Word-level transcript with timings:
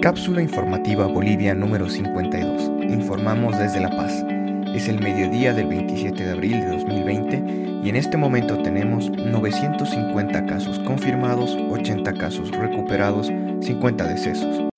Cápsula 0.00 0.40
informativa 0.40 1.06
Bolivia 1.06 1.56
número 1.56 1.88
52. 1.88 2.70
Informamos 2.88 3.58
desde 3.58 3.80
La 3.80 3.90
Paz. 3.90 4.24
Es 4.72 4.86
el 4.86 5.00
mediodía 5.00 5.52
del 5.52 5.66
27 5.66 6.22
de 6.22 6.30
abril 6.30 6.52
de 6.52 6.68
2020 6.68 7.82
y 7.82 7.88
en 7.88 7.96
este 7.96 8.16
momento 8.16 8.62
tenemos 8.62 9.10
950 9.10 10.46
casos 10.46 10.78
confirmados, 10.80 11.56
80 11.70 12.12
casos 12.14 12.52
recuperados, 12.52 13.32
50 13.60 14.06
decesos. 14.06 14.68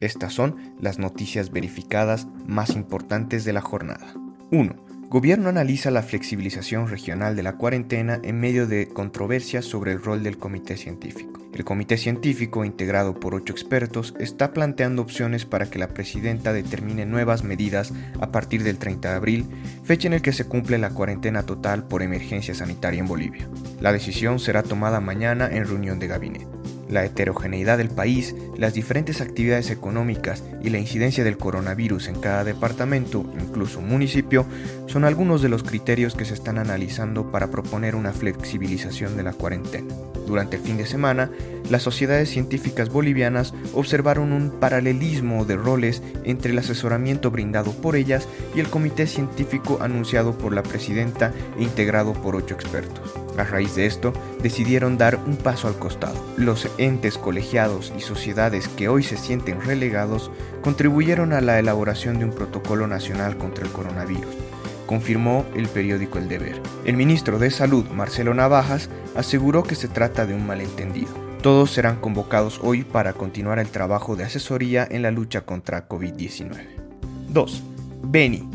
Estas 0.00 0.32
son 0.32 0.56
las 0.80 0.98
noticias 0.98 1.50
verificadas 1.50 2.26
más 2.46 2.70
importantes 2.76 3.44
de 3.44 3.52
la 3.52 3.60
jornada. 3.60 4.06
1. 4.50 4.74
Gobierno 5.10 5.50
analiza 5.50 5.90
la 5.90 6.02
flexibilización 6.02 6.88
regional 6.88 7.36
de 7.36 7.42
la 7.42 7.58
cuarentena 7.58 8.20
en 8.24 8.40
medio 8.40 8.66
de 8.66 8.88
controversias 8.88 9.66
sobre 9.66 9.92
el 9.92 10.02
rol 10.02 10.22
del 10.22 10.38
comité 10.38 10.78
científico. 10.78 11.43
El 11.54 11.64
comité 11.64 11.96
científico, 11.96 12.64
integrado 12.64 13.14
por 13.14 13.32
ocho 13.34 13.52
expertos, 13.52 14.12
está 14.18 14.52
planteando 14.52 15.02
opciones 15.02 15.44
para 15.44 15.66
que 15.70 15.78
la 15.78 15.86
presidenta 15.86 16.52
determine 16.52 17.06
nuevas 17.06 17.44
medidas 17.44 17.92
a 18.20 18.32
partir 18.32 18.64
del 18.64 18.76
30 18.76 19.10
de 19.10 19.14
abril, 19.14 19.46
fecha 19.84 20.08
en 20.08 20.14
el 20.14 20.22
que 20.22 20.32
se 20.32 20.46
cumple 20.46 20.78
la 20.78 20.90
cuarentena 20.90 21.44
total 21.44 21.86
por 21.86 22.02
emergencia 22.02 22.56
sanitaria 22.56 22.98
en 22.98 23.06
Bolivia. 23.06 23.48
La 23.80 23.92
decisión 23.92 24.40
será 24.40 24.64
tomada 24.64 25.00
mañana 25.00 25.48
en 25.48 25.64
reunión 25.64 26.00
de 26.00 26.08
gabinete. 26.08 26.48
La 26.88 27.04
heterogeneidad 27.04 27.78
del 27.78 27.88
país, 27.88 28.34
las 28.58 28.74
diferentes 28.74 29.20
actividades 29.20 29.70
económicas 29.70 30.42
y 30.60 30.70
la 30.70 30.78
incidencia 30.78 31.22
del 31.22 31.38
coronavirus 31.38 32.08
en 32.08 32.20
cada 32.20 32.42
departamento, 32.42 33.24
incluso 33.40 33.80
municipio, 33.80 34.44
son 34.86 35.04
algunos 35.04 35.40
de 35.40 35.48
los 35.48 35.62
criterios 35.62 36.14
que 36.14 36.24
se 36.24 36.34
están 36.34 36.58
analizando 36.58 37.30
para 37.30 37.50
proponer 37.50 37.94
una 37.94 38.12
flexibilización 38.12 39.16
de 39.16 39.22
la 39.22 39.32
cuarentena. 39.32 39.86
Durante 40.26 40.56
el 40.56 40.62
fin 40.62 40.76
de 40.76 40.86
semana, 40.86 41.30
las 41.70 41.82
sociedades 41.82 42.30
científicas 42.30 42.90
bolivianas 42.90 43.54
observaron 43.72 44.32
un 44.32 44.50
paralelismo 44.50 45.44
de 45.44 45.56
roles 45.56 46.02
entre 46.24 46.52
el 46.52 46.58
asesoramiento 46.58 47.30
brindado 47.30 47.72
por 47.72 47.96
ellas 47.96 48.28
y 48.54 48.60
el 48.60 48.68
comité 48.68 49.06
científico 49.06 49.78
anunciado 49.80 50.36
por 50.36 50.54
la 50.54 50.62
presidenta 50.62 51.32
e 51.58 51.62
integrado 51.62 52.12
por 52.12 52.36
ocho 52.36 52.54
expertos. 52.54 53.14
A 53.38 53.44
raíz 53.44 53.74
de 53.74 53.86
esto, 53.86 54.12
decidieron 54.42 54.98
dar 54.98 55.18
un 55.26 55.36
paso 55.36 55.68
al 55.68 55.78
costado. 55.78 56.22
Los 56.36 56.68
entes 56.78 57.18
colegiados 57.18 57.92
y 57.96 58.00
sociedades 58.00 58.68
que 58.68 58.88
hoy 58.88 59.02
se 59.02 59.16
sienten 59.16 59.60
relegados 59.60 60.30
contribuyeron 60.62 61.32
a 61.32 61.40
la 61.40 61.58
elaboración 61.58 62.18
de 62.18 62.26
un 62.26 62.32
protocolo 62.32 62.86
nacional 62.86 63.36
contra 63.36 63.64
el 63.64 63.72
coronavirus 63.72 64.34
confirmó 64.86 65.44
el 65.54 65.68
periódico 65.68 66.18
El 66.18 66.28
Deber. 66.28 66.60
El 66.84 66.96
ministro 66.96 67.38
de 67.38 67.50
Salud, 67.50 67.86
Marcelo 67.90 68.34
Navajas, 68.34 68.90
aseguró 69.14 69.62
que 69.62 69.74
se 69.74 69.88
trata 69.88 70.26
de 70.26 70.34
un 70.34 70.46
malentendido. 70.46 71.12
Todos 71.42 71.72
serán 71.72 72.00
convocados 72.00 72.60
hoy 72.62 72.84
para 72.84 73.12
continuar 73.12 73.58
el 73.58 73.68
trabajo 73.68 74.16
de 74.16 74.24
asesoría 74.24 74.86
en 74.90 75.02
la 75.02 75.10
lucha 75.10 75.42
contra 75.42 75.88
COVID-19. 75.88 76.66
2. 77.28 77.62
Beni, 78.04 78.48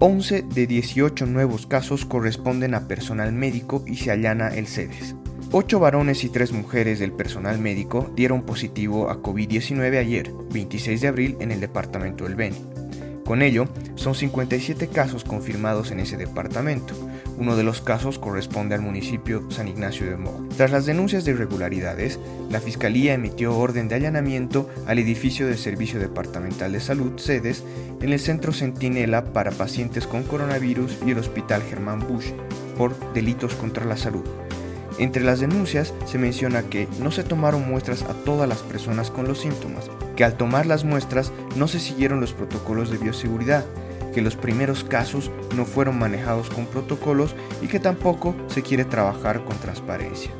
11 0.00 0.42
de 0.42 0.66
18 0.66 1.26
nuevos 1.26 1.66
casos 1.66 2.04
corresponden 2.04 2.74
a 2.74 2.88
personal 2.88 3.32
médico 3.32 3.84
y 3.86 3.96
se 3.96 4.10
allana 4.10 4.48
el 4.48 4.66
CEDES. 4.66 5.14
Ocho 5.52 5.78
varones 5.78 6.24
y 6.24 6.30
tres 6.30 6.50
mujeres 6.50 6.98
del 6.98 7.12
personal 7.12 7.58
médico 7.58 8.10
dieron 8.16 8.42
positivo 8.42 9.10
a 9.10 9.22
COVID-19 9.22 9.98
ayer, 9.98 10.32
26 10.50 11.00
de 11.02 11.08
abril, 11.08 11.36
en 11.40 11.52
el 11.52 11.60
departamento 11.60 12.24
del 12.24 12.36
Beni. 12.36 12.56
Con 13.32 13.40
ello, 13.40 13.66
son 13.94 14.14
57 14.14 14.88
casos 14.88 15.24
confirmados 15.24 15.90
en 15.90 16.00
ese 16.00 16.18
departamento. 16.18 16.92
Uno 17.38 17.56
de 17.56 17.62
los 17.62 17.80
casos 17.80 18.18
corresponde 18.18 18.74
al 18.74 18.82
municipio 18.82 19.50
San 19.50 19.68
Ignacio 19.68 20.04
de 20.04 20.18
Mo. 20.18 20.46
Tras 20.58 20.70
las 20.70 20.84
denuncias 20.84 21.24
de 21.24 21.30
irregularidades, 21.30 22.20
la 22.50 22.60
Fiscalía 22.60 23.14
emitió 23.14 23.56
orden 23.56 23.88
de 23.88 23.94
allanamiento 23.94 24.68
al 24.86 24.98
edificio 24.98 25.46
del 25.46 25.56
Servicio 25.56 25.98
Departamental 25.98 26.72
de 26.72 26.80
Salud, 26.80 27.18
sedes, 27.18 27.64
en 28.02 28.12
el 28.12 28.20
Centro 28.20 28.52
Centinela 28.52 29.24
para 29.32 29.50
pacientes 29.50 30.06
con 30.06 30.24
coronavirus 30.24 30.98
y 31.06 31.12
el 31.12 31.18
Hospital 31.18 31.62
Germán 31.62 32.06
Bush, 32.06 32.32
por 32.76 33.14
delitos 33.14 33.54
contra 33.54 33.86
la 33.86 33.96
salud. 33.96 34.24
Entre 35.02 35.24
las 35.24 35.40
denuncias 35.40 35.92
se 36.06 36.16
menciona 36.16 36.62
que 36.62 36.86
no 37.00 37.10
se 37.10 37.24
tomaron 37.24 37.68
muestras 37.68 38.02
a 38.04 38.14
todas 38.14 38.48
las 38.48 38.62
personas 38.62 39.10
con 39.10 39.26
los 39.26 39.40
síntomas, 39.40 39.90
que 40.14 40.22
al 40.22 40.36
tomar 40.36 40.64
las 40.64 40.84
muestras 40.84 41.32
no 41.56 41.66
se 41.66 41.80
siguieron 41.80 42.20
los 42.20 42.32
protocolos 42.32 42.88
de 42.88 42.98
bioseguridad, 42.98 43.64
que 44.14 44.22
los 44.22 44.36
primeros 44.36 44.84
casos 44.84 45.32
no 45.56 45.64
fueron 45.64 45.98
manejados 45.98 46.50
con 46.50 46.66
protocolos 46.66 47.34
y 47.60 47.66
que 47.66 47.80
tampoco 47.80 48.36
se 48.46 48.62
quiere 48.62 48.84
trabajar 48.84 49.44
con 49.44 49.58
transparencia. 49.58 50.30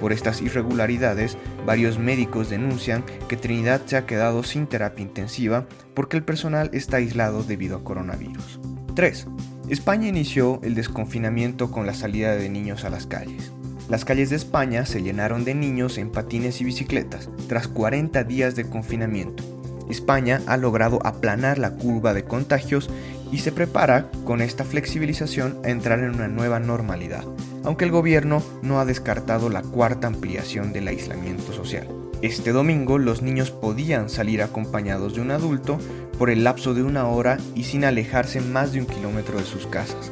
Por 0.00 0.12
estas 0.12 0.40
irregularidades, 0.40 1.36
varios 1.66 1.98
médicos 1.98 2.48
denuncian 2.48 3.02
que 3.26 3.36
Trinidad 3.36 3.82
se 3.86 3.96
ha 3.96 4.06
quedado 4.06 4.44
sin 4.44 4.68
terapia 4.68 5.02
intensiva 5.02 5.66
porque 5.94 6.16
el 6.16 6.22
personal 6.22 6.70
está 6.72 6.98
aislado 6.98 7.42
debido 7.42 7.76
a 7.76 7.82
coronavirus. 7.82 8.60
3. 8.94 9.26
España 9.68 10.06
inició 10.06 10.60
el 10.62 10.76
desconfinamiento 10.76 11.72
con 11.72 11.86
la 11.86 11.94
salida 11.94 12.36
de 12.36 12.48
niños 12.48 12.84
a 12.84 12.90
las 12.90 13.08
calles. 13.08 13.50
Las 13.92 14.06
calles 14.06 14.30
de 14.30 14.36
España 14.36 14.86
se 14.86 15.02
llenaron 15.02 15.44
de 15.44 15.54
niños 15.54 15.98
en 15.98 16.08
patines 16.08 16.62
y 16.62 16.64
bicicletas 16.64 17.28
tras 17.46 17.68
40 17.68 18.24
días 18.24 18.56
de 18.56 18.64
confinamiento. 18.64 19.44
España 19.90 20.40
ha 20.46 20.56
logrado 20.56 20.98
aplanar 21.04 21.58
la 21.58 21.74
curva 21.74 22.14
de 22.14 22.24
contagios 22.24 22.88
y 23.30 23.40
se 23.40 23.52
prepara 23.52 24.10
con 24.24 24.40
esta 24.40 24.64
flexibilización 24.64 25.58
a 25.62 25.68
entrar 25.68 25.98
en 25.98 26.14
una 26.14 26.28
nueva 26.28 26.58
normalidad, 26.58 27.22
aunque 27.64 27.84
el 27.84 27.90
gobierno 27.90 28.42
no 28.62 28.80
ha 28.80 28.86
descartado 28.86 29.50
la 29.50 29.60
cuarta 29.60 30.06
ampliación 30.06 30.72
del 30.72 30.88
aislamiento 30.88 31.52
social. 31.52 31.86
Este 32.22 32.52
domingo 32.52 32.96
los 32.96 33.20
niños 33.20 33.50
podían 33.50 34.08
salir 34.08 34.40
acompañados 34.40 35.16
de 35.16 35.20
un 35.20 35.32
adulto 35.32 35.76
por 36.18 36.30
el 36.30 36.44
lapso 36.44 36.72
de 36.72 36.82
una 36.82 37.08
hora 37.08 37.36
y 37.54 37.64
sin 37.64 37.84
alejarse 37.84 38.40
más 38.40 38.72
de 38.72 38.80
un 38.80 38.86
kilómetro 38.86 39.36
de 39.36 39.44
sus 39.44 39.66
casas. 39.66 40.10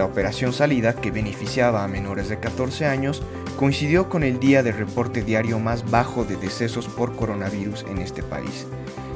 La 0.00 0.06
operación 0.06 0.54
salida, 0.54 0.94
que 0.94 1.10
beneficiaba 1.10 1.84
a 1.84 1.86
menores 1.86 2.30
de 2.30 2.40
14 2.40 2.86
años, 2.86 3.22
coincidió 3.58 4.08
con 4.08 4.22
el 4.22 4.40
día 4.40 4.62
de 4.62 4.72
reporte 4.72 5.22
diario 5.22 5.58
más 5.58 5.90
bajo 5.90 6.24
de 6.24 6.36
decesos 6.36 6.88
por 6.88 7.14
coronavirus 7.14 7.84
en 7.86 7.98
este 7.98 8.22
país. 8.22 8.66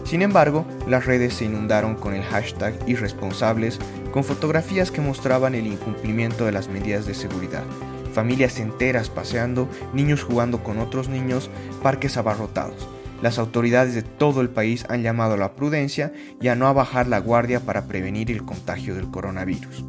Sin 0.05 0.21
embargo, 0.21 0.67
las 0.87 1.07
redes 1.07 1.33
se 1.33 1.47
inundaron 1.47 1.95
con 1.95 2.13
el 2.13 2.23
hashtag 2.23 2.75
irresponsables, 2.87 3.79
con 4.13 4.25
fotografías 4.25 4.91
que 4.91 5.01
mostraban 5.01 5.55
el 5.55 5.67
incumplimiento 5.67 6.45
de 6.45 6.53
las 6.53 6.69
medidas 6.69 7.07
de 7.07 7.15
seguridad, 7.15 7.65
familias 8.13 8.61
enteras 8.61 9.09
paseando, 9.09 9.71
niños 9.95 10.23
jugando 10.23 10.63
con 10.63 10.81
otros 10.81 11.09
niños, 11.09 11.49
parques 11.83 12.19
abarrotados. 12.19 12.87
Las 13.23 13.39
autoridades 13.39 13.95
de 13.95 14.03
todo 14.03 14.43
el 14.43 14.51
país 14.51 14.85
han 14.91 15.03
llamado 15.03 15.33
a 15.33 15.39
la 15.39 15.55
prudencia 15.55 16.13
y 16.43 16.49
a 16.49 16.55
no 16.55 16.75
bajar 16.75 17.07
la 17.07 17.21
guardia 17.21 17.61
para 17.61 17.87
prevenir 17.87 18.31
el 18.31 18.45
contagio 18.45 18.95
del 18.95 19.11
coronavirus. 19.11 19.87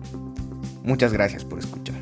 Muchas 0.85 1.11
gracias 1.11 1.43
por 1.43 1.59
escuchar. 1.59 1.95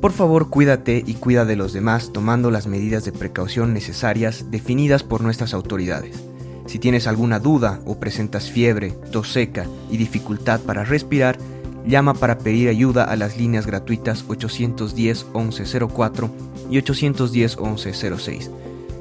Por 0.00 0.12
favor, 0.12 0.50
cuídate 0.50 1.02
y 1.06 1.14
cuida 1.14 1.44
de 1.44 1.56
los 1.56 1.72
demás 1.72 2.12
tomando 2.12 2.50
las 2.50 2.66
medidas 2.66 3.04
de 3.04 3.12
precaución 3.12 3.74
necesarias 3.74 4.50
definidas 4.50 5.02
por 5.02 5.20
nuestras 5.20 5.52
autoridades. 5.52 6.22
Si 6.66 6.78
tienes 6.78 7.06
alguna 7.06 7.38
duda 7.38 7.80
o 7.86 7.98
presentas 7.98 8.50
fiebre, 8.50 8.92
tos 9.12 9.32
seca 9.32 9.66
y 9.90 9.96
dificultad 9.96 10.60
para 10.60 10.84
respirar, 10.84 11.38
llama 11.86 12.14
para 12.14 12.38
pedir 12.38 12.68
ayuda 12.68 13.04
a 13.04 13.16
las 13.16 13.36
líneas 13.36 13.66
gratuitas 13.66 14.24
810 14.28 15.26
1104 15.34 16.30
y 16.70 16.78
810 16.78 17.58
1106. 17.58 18.50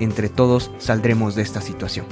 entre 0.00 0.28
todos 0.28 0.70
saldremos 0.78 1.34
de 1.34 1.42
esta 1.42 1.60
situación. 1.60 2.06